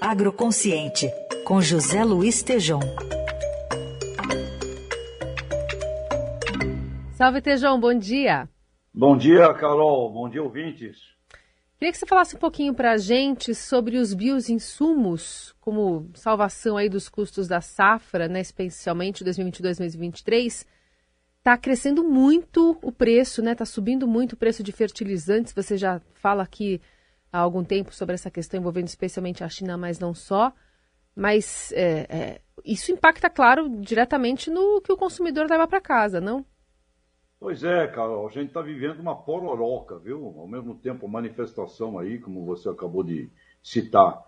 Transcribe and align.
Agroconsciente, 0.00 1.10
com 1.44 1.60
José 1.60 2.04
Luiz 2.04 2.40
Tejom. 2.40 2.78
Salve, 7.14 7.42
Tejão, 7.42 7.80
bom 7.80 7.92
dia. 7.92 8.48
Bom 8.94 9.16
dia, 9.16 9.52
Carol. 9.54 10.12
Bom 10.12 10.28
dia, 10.28 10.40
ouvintes. 10.40 10.98
Queria 11.76 11.90
que 11.90 11.98
você 11.98 12.06
falasse 12.06 12.36
um 12.36 12.38
pouquinho 12.38 12.74
para 12.74 12.92
a 12.92 12.96
gente 12.96 13.54
sobre 13.56 13.98
os 13.98 14.14
bioinsumos, 14.14 15.52
como 15.60 16.08
salvação 16.14 16.76
aí 16.76 16.88
dos 16.88 17.08
custos 17.08 17.48
da 17.48 17.60
safra, 17.60 18.28
né, 18.28 18.40
especialmente 18.40 19.24
2022-2023. 19.24 20.64
Está 21.38 21.56
crescendo 21.56 22.04
muito 22.04 22.78
o 22.82 22.92
preço, 22.92 23.42
né? 23.42 23.52
Está 23.52 23.64
subindo 23.64 24.06
muito 24.06 24.34
o 24.34 24.36
preço 24.36 24.62
de 24.62 24.70
fertilizantes. 24.70 25.52
Você 25.52 25.76
já 25.76 26.00
fala 26.14 26.44
aqui 26.44 26.80
há 27.32 27.38
algum 27.38 27.64
tempo 27.64 27.94
sobre 27.94 28.14
essa 28.14 28.30
questão 28.30 28.60
envolvendo 28.60 28.86
especialmente 28.86 29.44
a 29.44 29.48
China, 29.48 29.76
mas 29.76 29.98
não 29.98 30.14
só. 30.14 30.52
Mas 31.14 31.72
é, 31.72 32.06
é, 32.08 32.40
isso 32.64 32.92
impacta, 32.92 33.28
claro, 33.28 33.68
diretamente 33.80 34.50
no 34.50 34.80
que 34.80 34.92
o 34.92 34.96
consumidor 34.96 35.48
leva 35.48 35.66
para 35.66 35.80
casa, 35.80 36.20
não? 36.20 36.44
Pois 37.40 37.62
é, 37.62 37.86
Carol, 37.86 38.26
a 38.26 38.30
gente 38.30 38.48
está 38.48 38.60
vivendo 38.60 38.98
uma 38.98 39.14
pororoca, 39.14 39.98
viu? 39.98 40.34
Ao 40.38 40.48
mesmo 40.48 40.74
tempo, 40.74 41.06
manifestação 41.08 41.98
aí, 41.98 42.18
como 42.18 42.44
você 42.44 42.68
acabou 42.68 43.04
de 43.04 43.30
citar, 43.62 44.24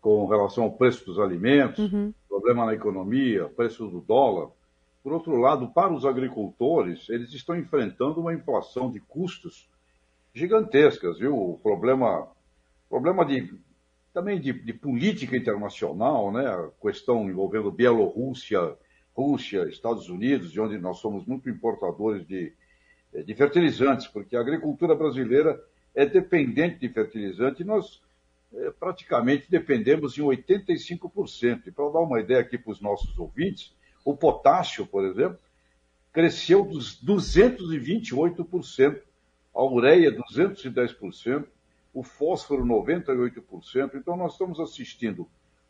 com 0.00 0.26
relação 0.26 0.64
ao 0.64 0.72
preço 0.72 1.04
dos 1.04 1.18
alimentos, 1.18 1.92
uhum. 1.92 2.12
problema 2.28 2.66
na 2.66 2.74
economia, 2.74 3.48
preço 3.48 3.86
do 3.88 4.00
dólar. 4.00 4.50
Por 5.02 5.12
outro 5.12 5.36
lado, 5.36 5.68
para 5.68 5.92
os 5.92 6.04
agricultores, 6.04 7.08
eles 7.08 7.32
estão 7.32 7.56
enfrentando 7.56 8.20
uma 8.20 8.32
inflação 8.32 8.90
de 8.90 9.00
custos 9.00 9.68
gigantescas, 10.32 11.18
viu? 11.18 11.36
O 11.36 11.58
problema, 11.58 12.28
problema 12.92 13.24
de, 13.24 13.50
também 14.12 14.38
de, 14.38 14.52
de 14.52 14.74
política 14.74 15.34
internacional, 15.34 16.30
né? 16.30 16.46
A 16.46 16.68
questão 16.82 17.26
envolvendo 17.26 17.72
Bielorrússia, 17.72 18.76
Rússia, 19.16 19.66
Estados 19.66 20.10
Unidos, 20.10 20.52
de 20.52 20.60
onde 20.60 20.76
nós 20.76 20.98
somos 20.98 21.24
muito 21.24 21.48
importadores 21.48 22.26
de, 22.26 22.52
de 23.24 23.34
fertilizantes, 23.34 24.06
porque 24.06 24.36
a 24.36 24.40
agricultura 24.40 24.94
brasileira 24.94 25.58
é 25.94 26.04
dependente 26.04 26.80
de 26.80 26.90
fertilizante 26.90 27.62
e 27.62 27.64
nós 27.64 28.02
é, 28.52 28.70
praticamente 28.72 29.50
dependemos 29.50 30.18
em 30.18 30.22
85%. 30.22 31.68
E 31.68 31.70
para 31.70 31.88
dar 31.88 32.00
uma 32.00 32.20
ideia 32.20 32.40
aqui 32.40 32.58
para 32.58 32.72
os 32.72 32.80
nossos 32.82 33.18
ouvintes, 33.18 33.74
o 34.04 34.14
potássio, 34.14 34.86
por 34.86 35.02
exemplo, 35.06 35.38
cresceu 36.12 36.62
dos 36.62 37.02
228%, 37.02 39.00
a 39.54 39.64
ureia 39.64 40.14
210%, 40.14 41.46
o 41.92 42.02
fósforo 42.02 42.64
98%. 42.64 43.94
Então 43.94 44.16
nós 44.16 44.32
estamos 44.32 44.60
assistindo 44.60 45.28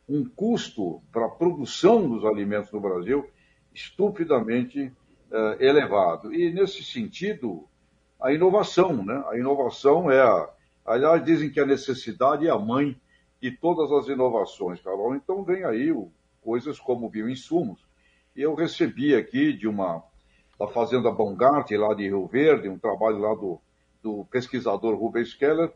um 0.09 0.25
custo 0.25 1.03
para 1.13 1.27
a 1.27 1.31
produção 1.31 2.09
dos 2.09 2.25
alimentos 2.25 2.73
no 2.73 2.81
Brasil 2.81 3.29
estupidamente 3.75 4.93
uh, 5.31 5.63
elevado. 5.63 6.33
E, 6.35 6.53
nesse 6.53 6.85
sentido, 6.85 7.67
a 8.21 8.33
inovação, 8.33 9.05
né? 9.05 9.25
A 9.29 9.37
inovação 9.37 10.11
é 10.11 10.21
a. 10.21 10.49
Aliás, 10.85 11.25
dizem 11.25 11.51
que 11.51 11.61
a 11.61 11.67
necessidade 11.67 12.47
é 12.47 12.51
a 12.51 12.59
mãe 12.59 13.01
de 13.41 13.53
todas 13.53 13.91
as 13.93 14.09
inovações, 14.09 14.81
Carol. 14.81 15.15
Então, 15.15 15.45
vem 15.45 15.65
aí 15.65 15.93
o, 15.93 16.11
coisas 16.43 16.79
como 16.79 17.09
bioinsumos. 17.09 17.85
Eu 18.35 18.55
recebi 18.55 19.15
aqui 19.15 19.53
de 19.53 19.67
uma. 19.67 20.03
da 20.59 20.67
Fazenda 20.69 21.11
Bongart, 21.11 21.71
lá 21.73 21.95
de 21.95 22.05
Rio 22.05 22.27
Verde, 22.27 22.69
um 22.69 22.79
trabalho 22.79 23.19
lá 23.19 23.35
do, 23.35 23.61
do 24.03 24.25
pesquisador 24.27 24.95
Rubens 24.97 25.35
Keller, 25.35 25.73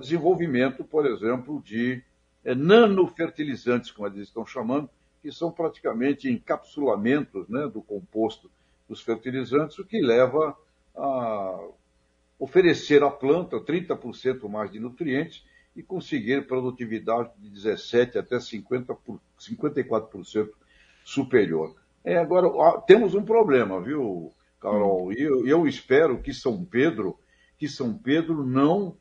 desenvolvimento, 0.00 0.82
por 0.84 1.06
exemplo, 1.06 1.62
de 1.62 2.02
é, 2.44 2.54
nanofertilizantes, 2.54 3.90
como 3.90 4.08
eles 4.08 4.28
estão 4.28 4.46
chamando, 4.46 4.88
que 5.22 5.32
são 5.32 5.50
praticamente 5.50 6.28
encapsulamentos 6.28 7.48
né, 7.48 7.66
do 7.66 7.80
composto 7.80 8.50
dos 8.88 9.00
fertilizantes, 9.00 9.78
o 9.78 9.84
que 9.84 10.00
leva 10.00 10.56
a 10.94 11.60
oferecer 12.38 13.02
à 13.02 13.10
planta 13.10 13.58
30% 13.58 14.48
mais 14.48 14.70
de 14.70 14.78
nutrientes 14.78 15.44
e 15.74 15.82
conseguir 15.82 16.46
produtividade 16.46 17.30
de 17.38 17.50
17% 17.50 18.16
até 18.16 18.38
50 18.38 18.94
por, 18.94 19.20
54% 19.38 20.50
superior. 21.04 21.74
É, 22.04 22.18
agora, 22.18 22.80
temos 22.82 23.14
um 23.14 23.24
problema, 23.24 23.80
viu, 23.80 24.30
Carol? 24.60 25.12
E 25.12 25.20
eu, 25.20 25.46
eu 25.46 25.66
espero 25.66 26.20
que 26.20 26.32
São 26.32 26.64
Pedro, 26.64 27.18
que 27.58 27.66
São 27.66 27.96
Pedro 27.96 28.44
não 28.44 28.96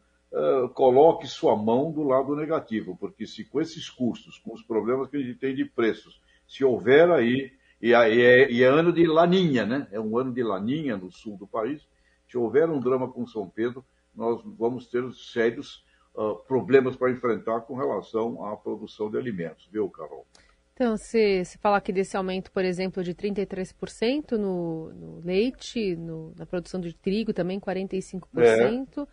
coloque 0.74 1.28
sua 1.28 1.56
mão 1.56 1.92
do 1.92 2.04
lado 2.04 2.36
negativo, 2.36 2.98
porque 3.00 3.28
se 3.28 3.46
com 3.46 3.62
esses 3.62 3.90
custos, 3.90 4.40
com 4.40 4.54
os 4.54 4.64
problemas 4.64 5.10
que 5.10 5.18
a 5.18 5.20
gente 5.20 5.38
tem 5.38 5.54
de 5.54 5.64
preços, 5.64 6.20
se 6.48 6.64
houver 6.64 7.12
aí, 7.12 7.52
e, 7.82 7.94
é, 7.94 8.52
e 8.52 8.64
é 8.64 8.68
ano 8.68 8.92
de 8.92 9.06
laninha, 9.06 9.66
né? 9.66 9.88
É 9.92 10.00
um 10.00 10.18
ano 10.18 10.34
de 10.34 10.42
laninha 10.42 10.98
no 10.98 11.12
sul 11.12 11.38
do 11.38 11.46
país, 11.46 11.88
se 12.28 12.38
houver 12.38 12.70
um 12.70 12.80
drama 12.80 13.12
com 13.12 13.28
São 13.28 13.48
Pedro, 13.48 13.86
nós 14.16 14.42
vamos 14.58 14.88
ter 14.88 15.04
sérios 15.14 15.84
uh, 16.16 16.36
problemas 16.48 16.96
para 16.96 17.12
enfrentar 17.12 17.62
com 17.62 17.76
relação 17.76 18.46
à 18.46 18.56
produção 18.56 19.10
de 19.10 19.18
alimentos, 19.18 19.68
viu, 19.72 19.90
Carol? 19.90 20.26
Então, 20.74 20.98
se, 20.98 21.46
se 21.46 21.58
falar 21.60 21.78
aqui 21.78 21.94
desse 21.94 22.18
aumento, 22.18 22.52
por 22.52 22.66
exemplo, 22.66 23.04
de 23.04 23.14
33% 23.14 24.32
no, 24.32 24.92
no 24.94 25.22
leite, 25.24 25.96
no, 25.96 26.34
na 26.36 26.48
produção 26.48 26.82
de 26.82 26.96
trigo 26.96 27.32
também 27.32 27.60
45%, 27.60 28.24
é. 28.38 29.08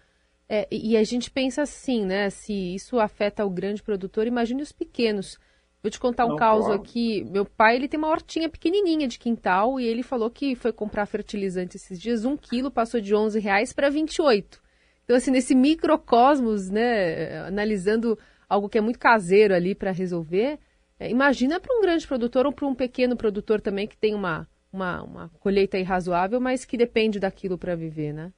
É, 0.53 0.66
e 0.69 0.97
a 0.97 1.05
gente 1.05 1.31
pensa 1.31 1.62
assim, 1.62 2.05
né? 2.05 2.28
Se 2.28 2.53
isso 2.53 2.99
afeta 2.99 3.47
o 3.47 3.50
grande 3.50 3.84
produtor, 3.84 4.27
imagine 4.27 4.61
os 4.61 4.72
pequenos. 4.72 5.38
Vou 5.81 5.88
te 5.88 6.00
contar 6.00 6.27
um 6.27 6.31
Não, 6.31 6.37
caso 6.37 6.65
claro. 6.65 6.83
aqui. 6.83 7.25
Meu 7.31 7.44
pai 7.44 7.77
ele 7.77 7.87
tem 7.87 7.97
uma 7.97 8.09
hortinha 8.09 8.49
pequenininha 8.49 9.06
de 9.06 9.16
quintal 9.16 9.78
e 9.78 9.87
ele 9.87 10.03
falou 10.03 10.28
que 10.28 10.56
foi 10.56 10.72
comprar 10.72 11.06
fertilizante 11.06 11.77
esses 11.77 12.00
dias. 12.00 12.25
Um 12.25 12.37
quilo 12.37 12.69
passou 12.69 13.00
de 13.00 13.15
11 13.15 13.39
reais 13.39 13.72
para 13.72 13.89
28. 13.89 14.60
Então, 15.05 15.16
assim, 15.16 15.31
nesse 15.31 15.55
microcosmos, 15.55 16.69
né? 16.69 17.47
Analisando 17.47 18.19
algo 18.49 18.69
que 18.69 18.77
é 18.77 18.81
muito 18.81 18.99
caseiro 18.99 19.55
ali 19.55 19.72
para 19.72 19.93
resolver, 19.93 20.59
é, 20.99 21.09
imagina 21.09 21.60
para 21.60 21.78
um 21.78 21.81
grande 21.81 22.05
produtor 22.09 22.44
ou 22.44 22.53
para 22.53 22.66
um 22.66 22.75
pequeno 22.75 23.16
produtor 23.16 23.60
também 23.60 23.87
que 23.87 23.97
tem 23.97 24.16
uma, 24.16 24.49
uma, 24.72 25.00
uma 25.05 25.28
colheita 25.39 25.77
aí 25.77 25.84
razoável, 25.84 26.41
mas 26.41 26.65
que 26.65 26.77
depende 26.77 27.21
daquilo 27.21 27.56
para 27.56 27.77
viver, 27.77 28.12
né? 28.12 28.33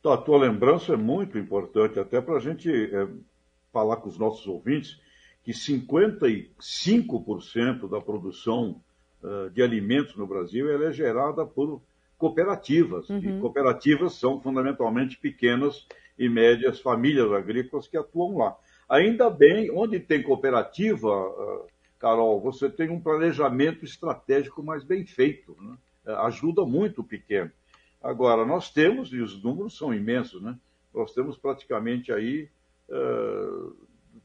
Então, 0.00 0.12
a 0.12 0.16
tua 0.16 0.38
lembrança 0.38 0.92
é 0.92 0.96
muito 0.96 1.38
importante, 1.38 1.98
até 1.98 2.20
para 2.20 2.36
a 2.36 2.40
gente 2.40 2.70
é, 2.70 3.08
falar 3.72 3.96
com 3.96 4.08
os 4.08 4.18
nossos 4.18 4.46
ouvintes 4.46 5.00
que 5.46 5.52
55% 5.52 7.88
da 7.88 8.00
produção 8.00 8.82
uh, 9.22 9.48
de 9.50 9.62
alimentos 9.62 10.16
no 10.16 10.26
Brasil 10.26 10.68
é 10.82 10.92
gerada 10.92 11.46
por 11.46 11.80
cooperativas. 12.18 13.08
Uhum. 13.08 13.18
E 13.18 13.40
cooperativas 13.40 14.14
são 14.14 14.40
fundamentalmente 14.40 15.16
pequenas 15.16 15.86
e 16.18 16.28
médias 16.28 16.80
famílias 16.80 17.30
agrícolas 17.30 17.86
que 17.86 17.96
atuam 17.96 18.38
lá. 18.38 18.56
Ainda 18.88 19.30
bem, 19.30 19.70
onde 19.70 20.00
tem 20.00 20.20
cooperativa, 20.20 21.08
uh, 21.08 21.64
Carol, 21.98 22.40
você 22.40 22.68
tem 22.68 22.90
um 22.90 23.00
planejamento 23.00 23.84
estratégico 23.84 24.64
mais 24.64 24.82
bem 24.82 25.06
feito. 25.06 25.56
Né? 25.60 25.76
Ajuda 26.18 26.64
muito 26.64 27.02
o 27.02 27.04
pequeno. 27.04 27.52
Agora, 28.02 28.44
nós 28.44 28.70
temos, 28.70 29.12
e 29.12 29.20
os 29.20 29.42
números 29.42 29.76
são 29.76 29.92
imensos, 29.92 30.42
né? 30.42 30.56
Nós 30.94 31.12
temos 31.12 31.36
praticamente 31.36 32.12
aí, 32.12 32.48
uh, 32.88 33.76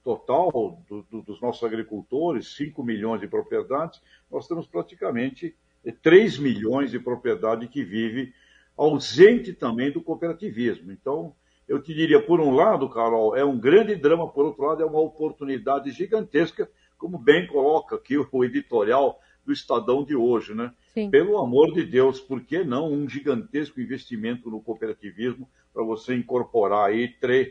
total 0.04 0.82
do, 0.88 1.04
do, 1.04 1.22
dos 1.22 1.42
nossos 1.42 1.64
agricultores, 1.64 2.56
5 2.56 2.84
milhões 2.84 3.22
de 3.22 3.28
propriedades, 3.28 4.02
nós 4.32 4.48
temos 4.48 4.68
praticamente 4.68 5.56
3 6.02 6.40
milhões 6.40 6.92
de 6.92 7.00
propriedade 7.00 7.68
que 7.68 7.84
vive 7.84 8.34
ausente 8.78 9.54
também 9.54 9.92
do 9.92 10.02
cooperativismo. 10.02 10.92
Então, 10.92 11.36
eu 11.68 11.82
te 11.82 11.94
diria, 11.94 12.22
por 12.22 12.40
um 12.40 12.54
lado, 12.54 12.90
Carol, 12.90 13.36
é 13.36 13.46
um 13.46 13.60
grande 13.60 13.96
drama, 13.96 14.28
por 14.28 14.46
outro 14.46 14.64
lado, 14.64 14.82
é 14.82 14.86
uma 14.86 15.00
oportunidade 15.00 15.92
gigantesca, 15.92 16.70
como 16.98 17.18
bem 17.18 17.48
coloca 17.48 17.96
aqui 17.96 18.18
o 18.18 18.44
editorial 18.44 19.20
do 19.46 19.52
Estadão 19.52 20.04
de 20.04 20.16
hoje, 20.16 20.54
né? 20.54 20.74
Sim. 20.94 21.10
Pelo 21.10 21.38
amor 21.38 21.74
de 21.74 21.84
Deus, 21.84 22.20
por 22.20 22.42
que 22.42 22.64
não 22.64 22.92
um 22.92 23.08
gigantesco 23.08 23.82
investimento 23.82 24.50
no 24.50 24.62
cooperativismo 24.62 25.50
para 25.74 25.84
você 25.84 26.16
incorporar 26.16 26.90
aí 26.90 27.08
3, 27.08 27.50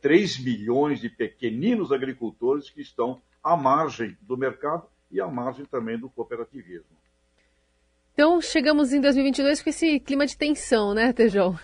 3 0.00 0.38
eh, 0.38 0.42
milhões 0.42 1.00
de 1.00 1.08
pequeninos 1.08 1.92
agricultores 1.92 2.68
que 2.68 2.80
estão 2.80 3.20
à 3.42 3.56
margem 3.56 4.16
do 4.22 4.36
mercado 4.36 4.86
e 5.10 5.20
à 5.20 5.26
margem 5.26 5.64
também 5.64 5.98
do 5.98 6.10
cooperativismo. 6.10 6.96
Então, 8.12 8.40
chegamos 8.40 8.92
em 8.92 9.00
2022 9.00 9.62
com 9.62 9.70
esse 9.70 9.98
clima 10.00 10.26
de 10.26 10.36
tensão, 10.36 10.94
né, 10.94 11.12
Tejão? 11.12 11.58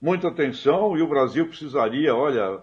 Muita 0.00 0.30
tensão 0.30 0.96
e 0.96 1.02
o 1.02 1.08
Brasil 1.08 1.46
precisaria, 1.46 2.14
olha, 2.14 2.62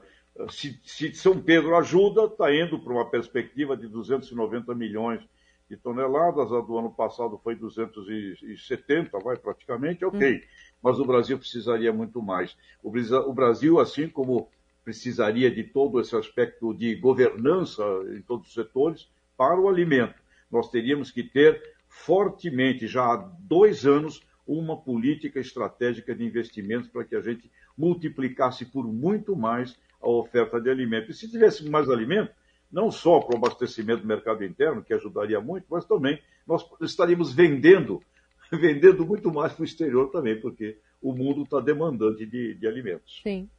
se, 0.50 0.80
se 0.84 1.14
São 1.14 1.40
Pedro 1.40 1.76
ajuda, 1.76 2.26
está 2.26 2.54
indo 2.54 2.80
para 2.80 2.94
uma 2.94 3.10
perspectiva 3.10 3.78
de 3.78 3.88
290 3.88 4.74
milhões 4.74 5.22
de 5.70 5.76
toneladas, 5.76 6.52
a 6.52 6.62
do 6.62 6.78
ano 6.78 6.92
passado 6.92 7.38
foi 7.44 7.56
270, 7.56 9.20
vai 9.20 9.38
praticamente, 9.38 10.06
ok. 10.06 10.36
Hum. 10.36 10.42
Mas 10.82 11.00
o 11.00 11.06
Brasil 11.06 11.38
precisaria 11.38 11.92
muito 11.92 12.22
mais. 12.22 12.56
O 12.82 13.34
Brasil, 13.34 13.80
assim 13.80 14.08
como 14.08 14.50
precisaria 14.84 15.52
de 15.52 15.64
todo 15.66 16.00
esse 16.00 16.16
aspecto 16.16 16.74
de 16.74 16.96
governança 16.96 17.84
em 18.16 18.22
todos 18.22 18.48
os 18.48 18.54
setores 18.54 19.10
para 19.36 19.60
o 19.60 19.68
alimento. 19.68 20.16
Nós 20.50 20.72
teríamos 20.72 21.12
que 21.12 21.24
ter 21.24 21.62
fortemente, 21.90 22.88
já 22.88 23.04
há 23.04 23.18
dois 23.18 23.86
anos, 23.86 24.26
uma 24.48 24.78
política 24.78 25.42
estratégica 25.42 26.16
de 26.16 26.24
investimentos 26.24 26.88
para 26.88 27.04
que 27.04 27.18
a 27.18 27.22
gente 27.22 27.52
multiplicasse 27.78 28.66
por 28.66 28.86
muito 28.88 29.36
mais 29.36 29.78
a 30.02 30.08
oferta 30.08 30.60
de 30.62 30.70
alimentos. 30.70 31.18
E 31.18 31.20
se 31.20 31.30
tivéssemos 31.30 31.70
mais 31.70 31.90
alimento, 31.90 32.32
não 32.72 32.92
só 32.92 33.20
para 33.20 33.36
o 33.36 33.38
abastecimento 33.38 34.02
do 34.02 34.08
mercado 34.08 34.44
interno, 34.44 34.84
que 34.84 34.94
ajudaria 34.94 35.40
muito, 35.40 35.66
mas 35.70 35.86
também 35.86 36.22
nós 36.46 36.66
estaríamos 36.82 37.34
vendendo, 37.34 38.02
vendendo 38.52 39.06
muito 39.06 39.32
mais 39.32 39.54
para 39.54 39.62
o 39.62 39.66
exterior 39.66 40.10
também, 40.12 40.40
porque 40.40 40.78
o 41.02 41.14
mundo 41.14 41.44
está 41.44 41.60
demandante 41.60 42.26
de, 42.26 42.56
de 42.56 42.68
alimentos. 42.68 43.22
Sim. 43.24 43.50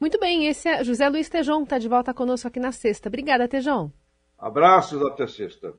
Muito 0.00 0.18
bem, 0.18 0.46
esse 0.46 0.68
é 0.68 0.84
José 0.84 1.08
Luiz 1.08 1.28
Tejon, 1.28 1.64
está 1.64 1.76
de 1.76 1.88
volta 1.88 2.14
conosco 2.14 2.46
aqui 2.46 2.60
na 2.60 2.70
sexta. 2.70 3.08
Obrigada, 3.08 3.48
Tejon. 3.48 3.90
Abraços 4.38 5.02
até 5.02 5.26
sexta. 5.26 5.74